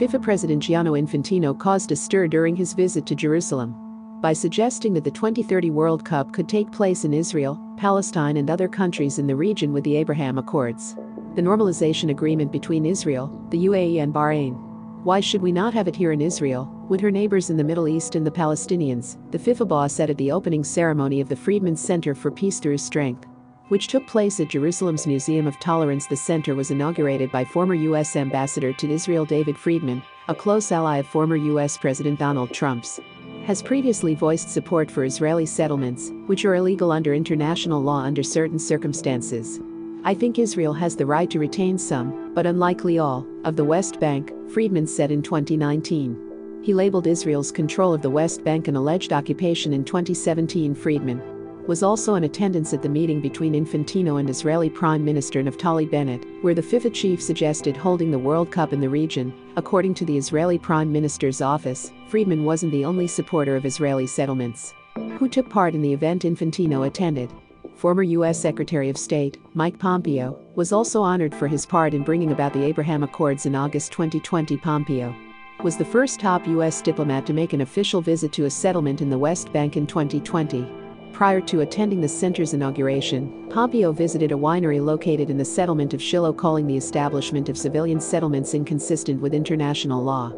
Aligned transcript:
FIFA 0.00 0.22
President 0.22 0.62
Gianni 0.62 0.92
Infantino 0.92 1.52
caused 1.58 1.92
a 1.92 1.96
stir 1.96 2.26
during 2.26 2.56
his 2.56 2.72
visit 2.72 3.04
to 3.04 3.14
Jerusalem 3.14 3.74
by 4.22 4.32
suggesting 4.32 4.94
that 4.94 5.04
the 5.04 5.10
2030 5.10 5.68
World 5.68 6.06
Cup 6.06 6.32
could 6.32 6.48
take 6.48 6.72
place 6.72 7.04
in 7.04 7.12
Israel, 7.12 7.60
Palestine, 7.76 8.38
and 8.38 8.48
other 8.48 8.66
countries 8.66 9.18
in 9.18 9.26
the 9.26 9.36
region 9.36 9.74
with 9.74 9.84
the 9.84 9.96
Abraham 9.96 10.38
Accords. 10.38 10.94
The 11.34 11.42
normalization 11.42 12.08
agreement 12.08 12.50
between 12.50 12.86
Israel, 12.86 13.46
the 13.50 13.66
UAE, 13.66 13.98
and 14.02 14.14
Bahrain. 14.14 14.58
Why 15.04 15.20
should 15.20 15.42
we 15.42 15.52
not 15.52 15.74
have 15.74 15.86
it 15.86 15.96
here 15.96 16.12
in 16.12 16.22
Israel, 16.22 16.64
with 16.88 17.02
her 17.02 17.10
neighbors 17.10 17.50
in 17.50 17.58
the 17.58 17.64
Middle 17.64 17.86
East 17.86 18.14
and 18.14 18.26
the 18.26 18.30
Palestinians? 18.30 19.18
The 19.32 19.38
FIFA 19.38 19.68
boss 19.68 19.92
said 19.92 20.08
at 20.08 20.16
the 20.16 20.32
opening 20.32 20.64
ceremony 20.64 21.20
of 21.20 21.28
the 21.28 21.36
Friedman 21.36 21.76
Center 21.76 22.14
for 22.14 22.30
Peace 22.30 22.58
Through 22.58 22.78
Strength, 22.78 23.26
which 23.70 23.86
took 23.86 24.06
place 24.06 24.40
at 24.40 24.48
Jerusalem's 24.48 25.06
Museum 25.06 25.46
of 25.46 25.58
Tolerance. 25.60 26.06
The 26.06 26.16
center 26.16 26.54
was 26.54 26.70
inaugurated 26.70 27.30
by 27.30 27.44
former 27.44 27.74
U.S. 27.74 28.16
Ambassador 28.16 28.72
to 28.72 28.90
Israel 28.90 29.24
David 29.24 29.56
Friedman, 29.56 30.02
a 30.28 30.34
close 30.34 30.70
ally 30.72 30.98
of 30.98 31.06
former 31.06 31.36
U.S. 31.36 31.78
President 31.78 32.18
Donald 32.18 32.52
Trump's 32.52 33.00
has 33.46 33.62
previously 33.62 34.14
voiced 34.14 34.50
support 34.50 34.90
for 34.90 35.04
Israeli 35.04 35.46
settlements, 35.46 36.10
which 36.26 36.44
are 36.44 36.56
illegal 36.56 36.92
under 36.92 37.14
international 37.14 37.80
law 37.80 38.00
under 38.00 38.22
certain 38.22 38.58
circumstances. 38.58 39.60
I 40.04 40.14
think 40.14 40.38
Israel 40.38 40.74
has 40.74 40.94
the 40.94 41.06
right 41.06 41.30
to 41.30 41.38
retain 41.38 41.78
some, 41.78 42.34
but 42.34 42.46
unlikely 42.46 42.98
all, 42.98 43.26
of 43.44 43.56
the 43.56 43.64
West 43.64 43.98
Bank, 43.98 44.32
Friedman 44.50 44.86
said 44.86 45.10
in 45.10 45.22
2019. 45.22 46.60
He 46.62 46.74
labeled 46.74 47.06
Israel's 47.06 47.50
control 47.50 47.94
of 47.94 48.02
the 48.02 48.10
West 48.10 48.44
Bank 48.44 48.68
an 48.68 48.76
alleged 48.76 49.12
occupation 49.12 49.72
in 49.72 49.84
2017. 49.84 50.74
Friedman 50.74 51.39
was 51.70 51.84
also 51.84 52.16
in 52.16 52.24
attendance 52.24 52.74
at 52.74 52.82
the 52.82 52.88
meeting 52.88 53.20
between 53.20 53.52
Infantino 53.52 54.18
and 54.18 54.28
Israeli 54.28 54.68
Prime 54.68 55.04
Minister 55.04 55.40
Naftali 55.40 55.88
Bennett, 55.88 56.26
where 56.42 56.52
the 56.52 56.60
FIFA 56.60 56.92
chief 56.92 57.22
suggested 57.22 57.76
holding 57.76 58.10
the 58.10 58.18
World 58.18 58.50
Cup 58.50 58.72
in 58.72 58.80
the 58.80 58.88
region. 58.88 59.32
According 59.54 59.94
to 59.94 60.04
the 60.04 60.16
Israeli 60.16 60.58
Prime 60.58 60.90
Minister's 60.90 61.40
office, 61.40 61.92
Friedman 62.08 62.44
wasn't 62.44 62.72
the 62.72 62.84
only 62.84 63.06
supporter 63.06 63.54
of 63.54 63.64
Israeli 63.64 64.08
settlements. 64.08 64.74
Who 65.16 65.28
took 65.28 65.48
part 65.48 65.76
in 65.76 65.80
the 65.80 65.92
event 65.92 66.24
Infantino 66.24 66.88
attended? 66.88 67.32
Former 67.76 68.02
U.S. 68.02 68.40
Secretary 68.40 68.88
of 68.88 68.98
State, 68.98 69.38
Mike 69.54 69.78
Pompeo, 69.78 70.40
was 70.56 70.72
also 70.72 71.02
honored 71.02 71.32
for 71.32 71.46
his 71.46 71.66
part 71.66 71.94
in 71.94 72.02
bringing 72.02 72.32
about 72.32 72.52
the 72.52 72.64
Abraham 72.64 73.04
Accords 73.04 73.46
in 73.46 73.54
August 73.54 73.92
2020. 73.92 74.56
Pompeo 74.56 75.14
was 75.62 75.76
the 75.76 75.84
first 75.84 76.18
top 76.18 76.48
U.S. 76.48 76.82
diplomat 76.82 77.26
to 77.26 77.32
make 77.32 77.52
an 77.52 77.60
official 77.60 78.00
visit 78.00 78.32
to 78.32 78.46
a 78.46 78.50
settlement 78.50 79.02
in 79.02 79.08
the 79.08 79.18
West 79.18 79.52
Bank 79.52 79.76
in 79.76 79.86
2020. 79.86 80.79
Prior 81.20 81.42
to 81.42 81.60
attending 81.60 82.00
the 82.00 82.08
center's 82.08 82.54
inauguration, 82.54 83.46
Pompeo 83.50 83.92
visited 83.92 84.32
a 84.32 84.36
winery 84.36 84.82
located 84.82 85.28
in 85.28 85.36
the 85.36 85.44
settlement 85.44 85.92
of 85.92 86.00
Shiloh, 86.00 86.32
calling 86.32 86.66
the 86.66 86.78
establishment 86.78 87.50
of 87.50 87.58
civilian 87.58 88.00
settlements 88.00 88.54
inconsistent 88.54 89.20
with 89.20 89.34
international 89.34 90.02
law. 90.02 90.32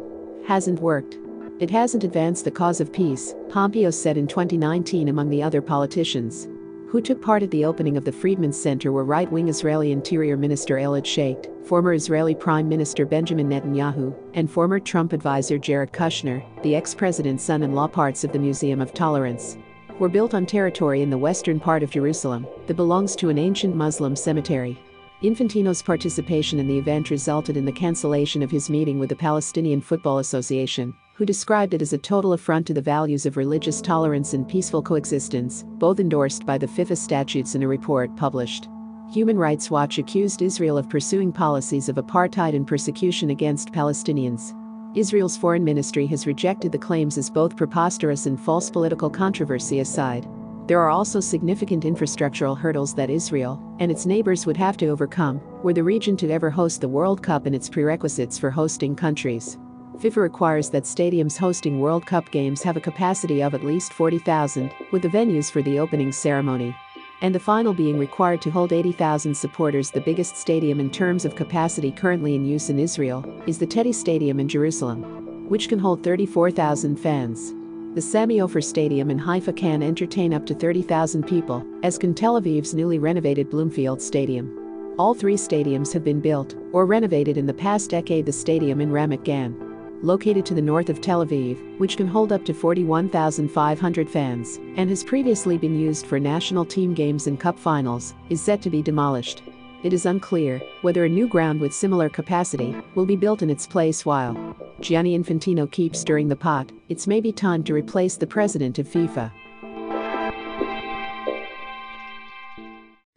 Hasn't 0.45 0.81
worked. 0.81 1.19
It 1.61 1.69
hasn't 1.69 2.03
advanced 2.03 2.43
the 2.43 2.51
cause 2.51 2.81
of 2.81 2.91
peace, 2.91 3.33
Pompeo 3.47 3.91
said 3.91 4.17
in 4.17 4.27
2019 4.27 5.07
among 5.07 5.29
the 5.29 5.41
other 5.41 5.61
politicians. 5.61 6.49
Who 6.89 6.99
took 6.99 7.21
part 7.21 7.43
at 7.43 7.51
the 7.51 7.63
opening 7.63 7.95
of 7.95 8.03
the 8.03 8.11
Friedman 8.11 8.51
Center 8.51 8.91
were 8.91 9.05
right 9.05 9.31
wing 9.31 9.47
Israeli 9.47 9.93
Interior 9.93 10.35
Minister 10.35 10.75
Ayelet 10.75 11.05
Shaked, 11.05 11.47
former 11.63 11.93
Israeli 11.93 12.35
Prime 12.35 12.67
Minister 12.67 13.05
Benjamin 13.05 13.47
Netanyahu, 13.47 14.13
and 14.33 14.51
former 14.51 14.81
Trump 14.81 15.13
advisor 15.13 15.57
Jared 15.57 15.93
Kushner, 15.93 16.43
the 16.61 16.75
ex 16.75 16.93
president's 16.93 17.45
son 17.45 17.63
in 17.63 17.73
law. 17.73 17.87
Parts 17.87 18.25
of 18.25 18.33
the 18.33 18.39
Museum 18.39 18.81
of 18.81 18.93
Tolerance 18.93 19.55
were 20.03 20.09
built 20.09 20.33
on 20.33 20.45
territory 20.45 21.01
in 21.01 21.09
the 21.09 21.17
western 21.17 21.61
part 21.61 21.81
of 21.81 21.89
Jerusalem 21.89 22.45
that 22.67 22.73
belongs 22.73 23.15
to 23.15 23.29
an 23.29 23.37
ancient 23.37 23.73
Muslim 23.73 24.17
cemetery. 24.17 24.77
Infantino's 25.21 25.81
participation 25.81 26.59
in 26.59 26.67
the 26.67 26.77
event 26.77 27.09
resulted 27.09 27.55
in 27.55 27.63
the 27.63 27.71
cancellation 27.71 28.43
of 28.43 28.51
his 28.51 28.69
meeting 28.69 28.99
with 28.99 29.07
the 29.07 29.15
Palestinian 29.15 29.79
Football 29.79 30.17
Association, 30.17 30.93
who 31.15 31.25
described 31.25 31.73
it 31.73 31.81
as 31.81 31.93
a 31.93 31.97
total 31.97 32.33
affront 32.33 32.67
to 32.67 32.73
the 32.73 32.81
values 32.81 33.25
of 33.25 33.37
religious 33.37 33.79
tolerance 33.79 34.33
and 34.33 34.45
peaceful 34.45 34.81
coexistence, 34.81 35.63
both 35.65 36.01
endorsed 36.01 36.45
by 36.45 36.57
the 36.57 36.67
FIFA 36.67 36.97
statutes 36.97 37.55
in 37.55 37.63
a 37.63 37.67
report 37.69 38.13
published. 38.17 38.67
Human 39.13 39.37
Rights 39.37 39.71
Watch 39.71 39.99
accused 39.99 40.41
Israel 40.41 40.77
of 40.77 40.89
pursuing 40.89 41.31
policies 41.31 41.87
of 41.87 41.95
apartheid 41.95 42.57
and 42.57 42.67
persecution 42.67 43.29
against 43.29 43.71
Palestinians. 43.71 44.53
Israel's 44.95 45.35
foreign 45.35 45.63
ministry 45.63 46.05
has 46.05 46.27
rejected 46.27 46.71
the 46.71 46.77
claims 46.77 47.17
as 47.17 47.27
both 47.27 47.57
preposterous 47.57 48.27
and 48.27 48.39
false 48.39 48.69
political 48.69 49.09
controversy 49.09 49.79
aside. 49.79 50.27
There 50.67 50.79
are 50.79 50.91
also 50.91 51.19
significant 51.19 51.83
infrastructural 51.83 52.55
hurdles 52.55 52.93
that 52.93 53.09
Israel 53.09 53.59
and 53.79 53.91
its 53.91 54.05
neighbors 54.05 54.45
would 54.45 54.55
have 54.57 54.77
to 54.77 54.87
overcome 54.87 55.41
were 55.63 55.73
the 55.73 55.83
region 55.83 56.15
to 56.17 56.29
ever 56.29 56.51
host 56.51 56.79
the 56.79 56.87
World 56.87 57.23
Cup 57.23 57.47
and 57.47 57.55
its 57.55 57.69
prerequisites 57.69 58.37
for 58.37 58.51
hosting 58.51 58.95
countries. 58.95 59.57
FIFA 59.97 60.17
requires 60.17 60.69
that 60.69 60.83
stadiums 60.83 61.37
hosting 61.37 61.79
World 61.79 62.05
Cup 62.05 62.29
games 62.29 62.61
have 62.61 62.77
a 62.77 62.81
capacity 62.81 63.41
of 63.41 63.55
at 63.55 63.63
least 63.63 63.93
40,000, 63.93 64.71
with 64.91 65.01
the 65.01 65.09
venues 65.09 65.49
for 65.49 65.63
the 65.63 65.79
opening 65.79 66.11
ceremony 66.11 66.75
and 67.23 67.33
the 67.33 67.39
final 67.39 67.73
being 67.73 67.97
required 67.97 68.41
to 68.41 68.51
hold 68.51 68.73
80,000 68.73 69.33
supporters. 69.33 69.89
The 69.89 70.01
biggest 70.01 70.35
stadium 70.35 70.81
in 70.81 70.91
terms 70.91 71.23
of 71.23 71.37
capacity 71.37 71.89
currently 71.89 72.35
in 72.35 72.45
use 72.45 72.69
in 72.69 72.77
Israel 72.77 73.25
is 73.47 73.57
the 73.57 73.65
Teddy 73.65 73.93
Stadium 73.93 74.41
in 74.41 74.47
Jerusalem, 74.47 75.47
which 75.49 75.69
can 75.69 75.79
hold 75.79 76.03
34,000 76.03 76.97
fans. 76.97 77.53
The 77.95 78.01
Sami 78.01 78.41
Ofer 78.41 78.61
Stadium 78.61 79.09
in 79.09 79.17
Haifa 79.17 79.53
can 79.53 79.81
entertain 79.81 80.33
up 80.33 80.45
to 80.47 80.53
30,000 80.53 81.25
people, 81.25 81.65
as 81.81 81.97
can 81.97 82.13
Tel 82.13 82.41
Aviv's 82.41 82.73
newly 82.73 82.99
renovated 82.99 83.49
Bloomfield 83.49 84.01
Stadium. 84.01 84.95
All 84.99 85.13
three 85.13 85.35
stadiums 85.35 85.93
have 85.93 86.03
been 86.03 86.19
built 86.19 86.55
or 86.73 86.85
renovated 86.85 87.37
in 87.37 87.45
the 87.45 87.53
past 87.53 87.89
decade. 87.89 88.25
The 88.25 88.33
stadium 88.33 88.81
in 88.81 88.89
Ramat 88.89 89.23
Gan 89.23 89.72
located 90.03 90.45
to 90.45 90.53
the 90.53 90.61
north 90.61 90.89
of 90.89 91.01
Tel 91.01 91.25
Aviv, 91.25 91.79
which 91.79 91.97
can 91.97 92.07
hold 92.07 92.31
up 92.31 92.45
to 92.45 92.53
41,500 92.53 94.09
fans, 94.09 94.57
and 94.75 94.89
has 94.89 95.03
previously 95.03 95.57
been 95.57 95.79
used 95.79 96.05
for 96.05 96.19
national 96.19 96.65
team 96.65 96.93
games 96.93 97.27
and 97.27 97.39
cup 97.39 97.57
finals, 97.57 98.13
is 98.29 98.41
set 98.41 98.61
to 98.61 98.69
be 98.69 98.81
demolished. 98.81 99.41
It 99.83 99.93
is 99.93 100.05
unclear 100.05 100.61
whether 100.81 101.05
a 101.05 101.09
new 101.09 101.27
ground 101.27 101.59
with 101.59 101.73
similar 101.73 102.09
capacity 102.09 102.75
will 102.95 103.05
be 103.05 103.15
built 103.15 103.41
in 103.41 103.49
its 103.49 103.65
place 103.65 104.05
while 104.05 104.55
Gianni 104.79 105.17
Infantino 105.17 105.71
keeps 105.71 105.99
stirring 105.99 106.27
the 106.27 106.35
pot, 106.35 106.71
it's 106.89 107.07
maybe 107.07 107.31
time 107.31 107.63
to 107.63 107.73
replace 107.73 108.17
the 108.17 108.27
president 108.27 108.79
of 108.79 108.87
FIFA. 108.87 109.31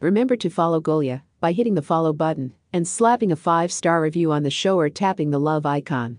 Remember 0.01 0.37
to 0.37 0.51
follow 0.51 0.81
Golia 0.81 1.23
by 1.41 1.53
hitting 1.53 1.75
the 1.75 1.83
follow 1.83 2.13
button 2.13 2.55
and 2.73 2.87
slapping 2.87 3.33
a 3.33 3.37
5-star 3.37 4.01
review 4.01 4.31
on 4.31 4.43
the 4.43 4.51
show 4.51 4.79
or 4.79 4.89
tapping 4.89 5.31
the 5.31 5.41
love 5.41 5.67
icon. 5.67 6.19